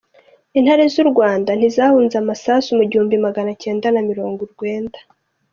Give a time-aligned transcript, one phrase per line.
[0.59, 4.99] Intare z’u Rwanda ntizahunze amasasu mu gihumbi Magana kenda namirongo ikenda